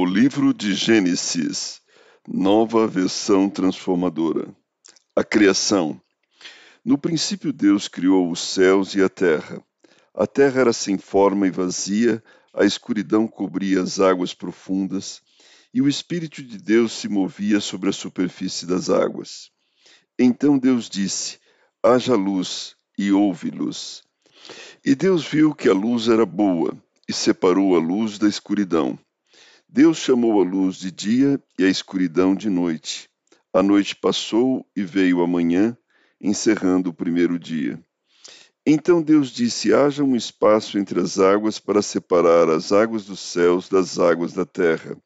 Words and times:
O 0.00 0.04
livro 0.04 0.54
de 0.54 0.74
Gênesis, 0.74 1.80
nova 2.24 2.86
versão 2.86 3.50
transformadora. 3.50 4.46
A 5.16 5.24
criação. 5.24 6.00
No 6.84 6.96
princípio, 6.96 7.52
Deus 7.52 7.88
criou 7.88 8.30
os 8.30 8.38
céus 8.38 8.94
e 8.94 9.02
a 9.02 9.08
terra. 9.08 9.60
A 10.14 10.24
terra 10.24 10.60
era 10.60 10.72
sem 10.72 10.96
forma 10.98 11.48
e 11.48 11.50
vazia, 11.50 12.22
a 12.54 12.64
escuridão 12.64 13.26
cobria 13.26 13.82
as 13.82 13.98
águas 13.98 14.32
profundas, 14.32 15.20
e 15.74 15.82
o 15.82 15.88
Espírito 15.88 16.44
de 16.44 16.58
Deus 16.58 16.92
se 16.92 17.08
movia 17.08 17.58
sobre 17.58 17.88
a 17.88 17.92
superfície 17.92 18.66
das 18.66 18.88
águas. 18.90 19.50
Então 20.16 20.56
Deus 20.56 20.88
disse: 20.88 21.40
Haja 21.82 22.14
luz, 22.14 22.76
e 22.96 23.10
houve 23.10 23.50
luz. 23.50 24.04
E 24.84 24.94
Deus 24.94 25.26
viu 25.26 25.52
que 25.52 25.68
a 25.68 25.74
luz 25.74 26.06
era 26.06 26.24
boa, 26.24 26.72
e 27.08 27.12
separou 27.12 27.74
a 27.74 27.80
luz 27.80 28.16
da 28.16 28.28
escuridão. 28.28 28.96
Deus 29.70 29.98
chamou 29.98 30.40
a 30.40 30.44
luz 30.44 30.76
de 30.76 30.90
dia 30.90 31.38
e 31.58 31.64
a 31.64 31.68
escuridão 31.68 32.34
de 32.34 32.48
noite. 32.48 33.06
A 33.52 33.62
noite 33.62 33.94
passou 33.94 34.66
e 34.74 34.82
veio 34.82 35.20
a 35.20 35.26
manhã, 35.26 35.76
encerrando 36.18 36.88
o 36.88 36.94
primeiro 36.94 37.38
dia. 37.38 37.78
Então 38.64 39.02
Deus 39.02 39.28
disse: 39.28 39.74
Haja 39.74 40.02
um 40.02 40.16
espaço 40.16 40.78
entre 40.78 40.98
as 40.98 41.18
águas 41.18 41.58
para 41.58 41.82
separar 41.82 42.48
as 42.48 42.72
águas 42.72 43.04
dos 43.04 43.20
céus 43.20 43.68
das 43.68 43.98
águas 43.98 44.32
da 44.32 44.46
terra. 44.46 44.96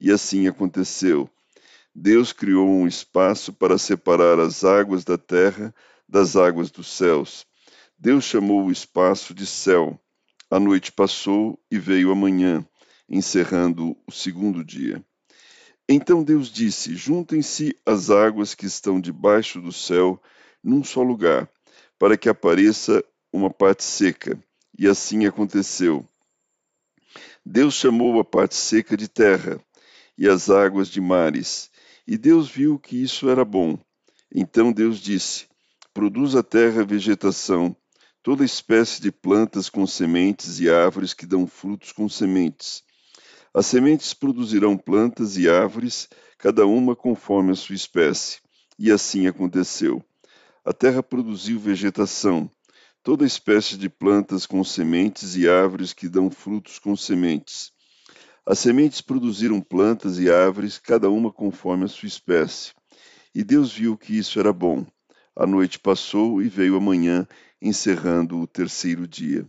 E 0.00 0.10
assim 0.10 0.48
aconteceu. 0.48 1.28
Deus 1.94 2.32
criou 2.32 2.66
um 2.66 2.86
espaço 2.86 3.52
para 3.52 3.76
separar 3.76 4.40
as 4.40 4.64
águas 4.64 5.04
da 5.04 5.18
terra 5.18 5.74
das 6.08 6.34
águas 6.34 6.70
dos 6.70 6.88
céus. 6.88 7.44
Deus 7.98 8.24
chamou 8.24 8.64
o 8.64 8.72
espaço 8.72 9.34
de 9.34 9.44
céu. 9.44 10.00
A 10.50 10.58
noite 10.58 10.90
passou 10.90 11.60
e 11.70 11.78
veio 11.78 12.10
a 12.10 12.14
manhã 12.14 12.66
encerrando 13.08 13.96
o 14.06 14.12
segundo 14.12 14.62
dia. 14.62 15.02
Então 15.88 16.22
Deus 16.22 16.50
disse: 16.50 16.94
Juntem-se 16.94 17.74
as 17.86 18.10
águas 18.10 18.54
que 18.54 18.66
estão 18.66 19.00
debaixo 19.00 19.60
do 19.60 19.72
céu 19.72 20.22
num 20.62 20.84
só 20.84 21.02
lugar, 21.02 21.50
para 21.98 22.16
que 22.16 22.28
apareça 22.28 23.02
uma 23.32 23.48
parte 23.48 23.82
seca. 23.82 24.38
E 24.78 24.86
assim 24.86 25.24
aconteceu. 25.26 26.06
Deus 27.44 27.74
chamou 27.74 28.20
a 28.20 28.24
parte 28.24 28.54
seca 28.54 28.96
de 28.96 29.08
terra 29.08 29.58
e 30.16 30.28
as 30.28 30.50
águas 30.50 30.88
de 30.88 31.00
mares, 31.00 31.70
e 32.06 32.18
Deus 32.18 32.48
viu 32.48 32.78
que 32.78 33.02
isso 33.02 33.30
era 33.30 33.44
bom. 33.44 33.78
Então 34.32 34.70
Deus 34.70 35.00
disse: 35.00 35.46
Produz 35.94 36.36
a 36.36 36.42
terra 36.42 36.84
vegetação, 36.84 37.74
toda 38.22 38.44
espécie 38.44 39.00
de 39.00 39.10
plantas 39.10 39.70
com 39.70 39.86
sementes 39.86 40.60
e 40.60 40.68
árvores 40.68 41.14
que 41.14 41.24
dão 41.24 41.46
frutos 41.46 41.92
com 41.92 42.08
sementes 42.08 42.84
as 43.54 43.66
sementes 43.66 44.12
produzirão 44.12 44.76
plantas 44.76 45.36
e 45.36 45.48
árvores, 45.48 46.08
cada 46.38 46.66
uma 46.66 46.94
conforme 46.94 47.52
a 47.52 47.56
sua 47.56 47.74
espécie. 47.74 48.40
E 48.78 48.92
assim 48.92 49.26
aconteceu. 49.26 50.04
A 50.64 50.72
terra 50.72 51.02
produziu 51.02 51.58
vegetação, 51.58 52.50
toda 53.02 53.24
espécie 53.24 53.76
de 53.76 53.88
plantas 53.88 54.44
com 54.44 54.62
sementes 54.62 55.34
e 55.34 55.48
árvores 55.48 55.92
que 55.92 56.08
dão 56.08 56.30
frutos 56.30 56.78
com 56.78 56.94
sementes. 56.94 57.72
As 58.46 58.58
sementes 58.58 59.00
produziram 59.00 59.60
plantas 59.60 60.18
e 60.18 60.30
árvores, 60.30 60.78
cada 60.78 61.10
uma 61.10 61.32
conforme 61.32 61.84
a 61.84 61.88
sua 61.88 62.06
espécie. 62.06 62.72
E 63.34 63.44
Deus 63.44 63.72
viu 63.72 63.96
que 63.96 64.16
isso 64.16 64.38
era 64.38 64.52
bom. 64.52 64.86
A 65.36 65.46
noite 65.46 65.78
passou 65.78 66.42
e 66.42 66.48
veio 66.48 66.76
a 66.76 66.80
manhã, 66.80 67.26
encerrando 67.60 68.38
o 68.38 68.46
terceiro 68.46 69.06
dia. 69.06 69.46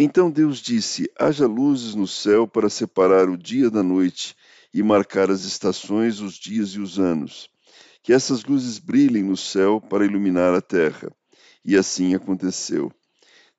Então 0.00 0.30
Deus 0.30 0.58
disse: 0.58 1.10
Haja 1.18 1.48
luzes 1.48 1.96
no 1.96 2.06
céu 2.06 2.46
para 2.46 2.70
separar 2.70 3.28
o 3.28 3.36
dia 3.36 3.68
da 3.68 3.82
noite 3.82 4.36
e 4.72 4.80
marcar 4.80 5.28
as 5.28 5.42
estações, 5.42 6.20
os 6.20 6.34
dias 6.34 6.68
e 6.68 6.78
os 6.78 7.00
anos. 7.00 7.50
Que 8.00 8.12
essas 8.12 8.44
luzes 8.44 8.78
brilhem 8.78 9.24
no 9.24 9.36
céu 9.36 9.80
para 9.80 10.04
iluminar 10.04 10.54
a 10.54 10.60
terra. 10.60 11.10
E 11.64 11.76
assim 11.76 12.14
aconteceu. 12.14 12.92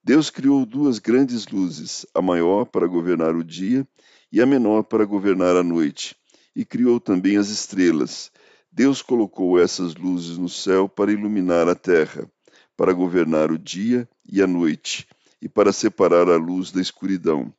Deus 0.01 0.29
criou 0.29 0.65
duas 0.65 0.97
grandes 0.97 1.45
luzes, 1.47 2.05
a 2.15 2.21
maior 2.21 2.63
para 2.63 2.87
governar 2.87 3.35
o 3.35 3.43
dia 3.43 3.85
e 4.31 4.41
a 4.41 4.45
menor 4.45 4.83
para 4.83 5.03
governar 5.03 5.57
a 5.57 5.63
noite, 5.63 6.15
e 6.55 6.63
criou 6.63 7.01
também 7.01 7.35
as 7.35 7.49
estrelas. 7.49 8.31
Deus 8.71 9.01
colocou 9.01 9.59
essas 9.59 9.93
luzes 9.93 10.37
no 10.37 10.47
céu 10.47 10.87
para 10.87 11.11
iluminar 11.11 11.67
a 11.67 11.75
terra, 11.75 12.31
para 12.77 12.93
governar 12.93 13.51
o 13.51 13.57
dia 13.57 14.07
e 14.25 14.41
a 14.41 14.47
noite 14.47 15.05
e 15.41 15.47
para 15.47 15.71
separar 15.71 16.29
a 16.29 16.37
luz 16.37 16.71
da 16.71 16.81
escuridão. 16.81 17.53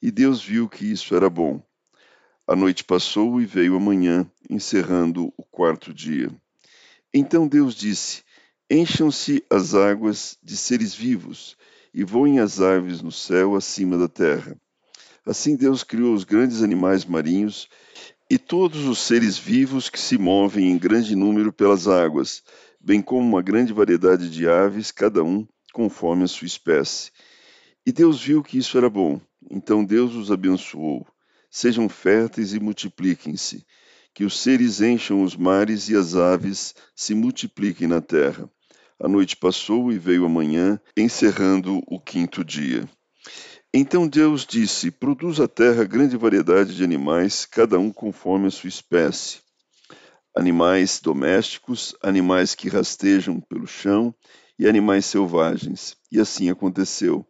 E 0.00 0.10
Deus 0.10 0.42
viu 0.42 0.68
que 0.68 0.84
isso 0.84 1.14
era 1.14 1.28
bom. 1.28 1.62
A 2.46 2.54
noite 2.54 2.84
passou 2.84 3.40
e 3.40 3.46
veio 3.46 3.76
a 3.76 3.80
manhã, 3.80 4.30
encerrando 4.48 5.32
o 5.36 5.42
quarto 5.42 5.92
dia. 5.92 6.30
Então 7.12 7.48
Deus 7.48 7.74
disse: 7.74 8.22
Encham-se 8.70 9.44
as 9.50 9.74
águas 9.74 10.38
de 10.42 10.56
seres 10.56 10.94
vivos, 10.94 11.56
e 11.92 12.04
voem 12.04 12.38
as 12.38 12.60
aves 12.60 13.02
no 13.02 13.10
céu 13.10 13.56
acima 13.56 13.96
da 13.98 14.06
terra. 14.06 14.56
Assim 15.24 15.56
Deus 15.56 15.82
criou 15.82 16.14
os 16.14 16.22
grandes 16.22 16.62
animais 16.62 17.04
marinhos 17.04 17.68
e 18.30 18.38
todos 18.38 18.86
os 18.86 19.00
seres 19.00 19.36
vivos 19.36 19.88
que 19.88 19.98
se 19.98 20.18
movem 20.18 20.70
em 20.70 20.78
grande 20.78 21.16
número 21.16 21.52
pelas 21.52 21.88
águas, 21.88 22.44
bem 22.78 23.02
como 23.02 23.26
uma 23.26 23.42
grande 23.42 23.72
variedade 23.72 24.30
de 24.30 24.48
aves, 24.48 24.92
cada 24.92 25.24
um 25.24 25.46
conforme 25.76 26.24
a 26.24 26.26
sua 26.26 26.46
espécie. 26.46 27.10
E 27.84 27.92
Deus 27.92 28.22
viu 28.22 28.42
que 28.42 28.56
isso 28.56 28.78
era 28.78 28.88
bom. 28.88 29.20
Então 29.50 29.84
Deus 29.84 30.14
os 30.14 30.32
abençoou. 30.32 31.06
Sejam 31.50 31.86
férteis 31.86 32.54
e 32.54 32.58
multipliquem-se. 32.58 33.62
Que 34.14 34.24
os 34.24 34.40
seres 34.40 34.80
encham 34.80 35.22
os 35.22 35.36
mares 35.36 35.90
e 35.90 35.94
as 35.94 36.16
aves 36.16 36.74
se 36.94 37.14
multipliquem 37.14 37.86
na 37.86 38.00
terra. 38.00 38.50
A 38.98 39.06
noite 39.06 39.36
passou 39.36 39.92
e 39.92 39.98
veio 39.98 40.24
a 40.24 40.30
manhã, 40.30 40.80
encerrando 40.96 41.82
o 41.86 42.00
quinto 42.00 42.42
dia. 42.42 42.88
Então 43.74 44.08
Deus 44.08 44.46
disse: 44.46 44.90
Produz 44.90 45.38
a 45.40 45.46
terra 45.46 45.84
grande 45.84 46.16
variedade 46.16 46.74
de 46.74 46.82
animais, 46.82 47.44
cada 47.44 47.78
um 47.78 47.92
conforme 47.92 48.46
a 48.46 48.50
sua 48.50 48.70
espécie. 48.70 49.40
Animais 50.34 51.00
domésticos, 51.02 51.94
animais 52.02 52.54
que 52.54 52.70
rastejam 52.70 53.38
pelo 53.42 53.66
chão 53.66 54.14
e 54.58 54.66
animais 54.66 55.04
selvagens. 55.06 55.96
E 56.10 56.20
assim 56.20 56.50
aconteceu. 56.50 57.26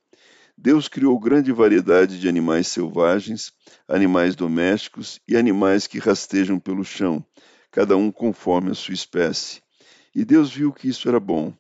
Deus 0.57 0.89
criou 0.89 1.19
grande 1.19 1.53
variedade 1.53 2.19
de 2.19 2.29
animais 2.29 2.69
selvagens, 2.69 3.53
animais 3.87 4.35
domésticos 4.35 5.21
e 5.29 5.37
animais 5.37 5.87
que 5.87 5.99
rastejam 5.99 6.59
pelo 6.59 6.83
chão, 6.83 7.25
cada 7.71 7.97
um 7.97 8.11
conforme 8.11 8.71
a 8.71 8.75
sua 8.75 8.95
espécie. 8.95 9.61
E 10.15 10.25
Deus 10.25 10.51
viu 10.51 10.73
que 10.73 10.89
isso 10.89 11.09
era 11.09 11.21
bom. 11.21 11.53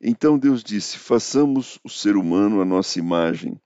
Então 0.00 0.38
Deus 0.38 0.64
disse: 0.64 0.96
Façamos 0.96 1.78
o 1.84 1.90
ser 1.90 2.16
humano 2.16 2.62
à 2.62 2.64
nossa 2.64 2.98
imagem. 2.98 3.60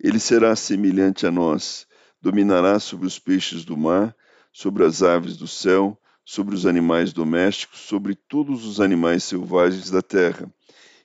Ele 0.00 0.18
será 0.18 0.56
semelhante 0.56 1.24
a 1.24 1.30
nós, 1.30 1.86
dominará 2.20 2.80
sobre 2.80 3.06
os 3.06 3.18
peixes 3.18 3.64
do 3.64 3.76
mar, 3.76 4.14
sobre 4.52 4.84
as 4.84 5.04
aves 5.04 5.36
do 5.36 5.46
céu, 5.46 5.96
sobre 6.24 6.54
os 6.54 6.66
animais 6.66 7.12
domésticos, 7.12 7.78
sobre 7.78 8.16
todos 8.16 8.66
os 8.66 8.80
animais 8.80 9.22
selvagens 9.22 9.88
da 9.88 10.02
terra 10.02 10.52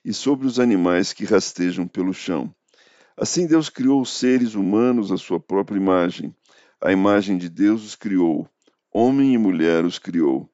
e 0.04 0.12
sobre 0.12 0.46
os 0.46 0.58
animais 0.58 1.12
que 1.12 1.24
rastejam 1.24 1.86
pelo 1.86 2.12
chão. 2.12 2.54
Assim 3.16 3.46
Deus 3.46 3.68
criou 3.68 4.00
os 4.00 4.10
seres 4.10 4.54
humanos 4.54 5.12
à 5.12 5.16
sua 5.16 5.38
própria 5.38 5.76
imagem. 5.76 6.34
A 6.80 6.90
imagem 6.90 7.38
de 7.38 7.48
Deus 7.48 7.84
os 7.84 7.94
criou. 7.94 8.48
Homem 8.92 9.34
e 9.34 9.38
mulher 9.38 9.84
os 9.84 9.98
criou. 9.98 10.50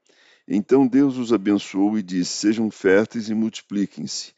Então 0.46 0.86
Deus 0.86 1.16
os 1.16 1.32
abençoou 1.32 1.98
e 1.98 2.02
disse: 2.02 2.32
Sejam 2.32 2.70
férteis 2.70 3.28
e 3.28 3.34
multipliquem-se. 3.34 4.32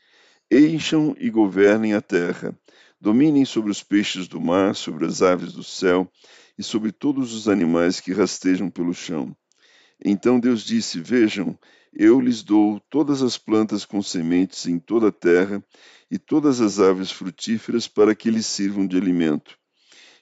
Encham 0.50 1.14
e 1.19 1.31
governem 1.31 1.94
a 1.94 2.00
terra. 2.00 2.56
Dominem 3.00 3.44
sobre 3.44 3.70
os 3.70 3.82
peixes 3.82 4.29
do 4.29 4.40
mar, 4.40 4.75
sobre 4.75 5.06
as 5.06 5.23
aves 5.23 5.52
do 5.52 5.64
céu 5.64 6.11
e 6.58 6.62
sobre 6.62 6.93
todos 6.93 7.32
os 7.32 7.49
animais 7.49 8.00
que 8.00 8.12
rastejam 8.12 8.69
pelo 8.69 8.93
chão. 8.93 9.35
Então 10.05 10.38
Deus 10.38 10.62
disse: 10.62 11.00
Vejam, 11.00 11.58
eu 11.92 12.20
lhes 12.20 12.42
dou 12.42 12.78
todas 12.88 13.22
as 13.22 13.37
plantas 13.37 13.84
com 13.84 14.00
sementes 14.00 14.66
em 14.66 14.78
toda 14.78 15.08
a 15.08 15.12
terra 15.12 15.62
e 16.10 16.19
todas 16.19 16.60
as 16.60 16.78
aves 16.78 17.10
frutíferas 17.10 17.88
para 17.88 18.14
que 18.14 18.31
lhes 18.31 18.46
sirvam 18.46 18.87
de 18.87 18.96
alimento. 18.96 19.58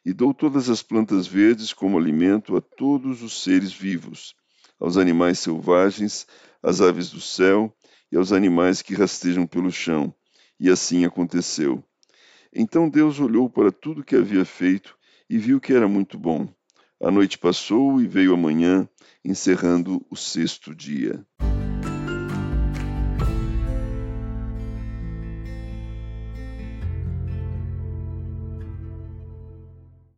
E 0.05 0.13
dou 0.13 0.33
todas 0.33 0.71
as 0.71 0.83
plantas 0.83 1.27
verdes 1.27 1.73
como 1.73 1.99
alimento 1.99 2.57
a 2.57 2.61
todos 2.61 3.23
os 3.23 3.43
seres 3.43 3.73
vivos, 3.73 4.35
aos 4.81 4.97
animais 4.97 5.39
selvagens, 5.39 6.27
às 6.63 6.81
aves 6.81 7.11
do 7.11 7.21
céu 7.21 7.75
e 8.11 8.17
aos 8.17 8.33
animais 8.33 8.81
que 8.81 8.95
rastejam 8.95 9.47
pelo 9.47 9.71
chão. 9.71 10.15
E 10.59 10.71
assim 10.71 11.05
aconteceu. 11.05 11.85
Então 12.53 12.89
Deus 12.89 13.21
olhou 13.21 13.51
para 13.51 13.71
tudo 13.71 14.03
que 14.03 14.17
havia 14.17 14.45
feito 14.45 14.97
e 15.29 15.37
viu 15.37 15.61
que 15.61 15.75
era 15.75 15.87
muito 15.87 16.19
bom. 16.19 16.49
A 17.01 17.11
noite 17.11 17.39
passou 17.39 18.01
e 18.01 18.09
veio 18.09 18.33
a 18.33 18.37
manhã, 18.37 18.89
encerrando 19.25 20.05
o 20.11 20.17
sexto 20.17 20.75
dia. 20.75 21.25